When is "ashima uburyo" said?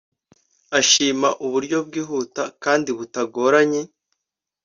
0.79-1.77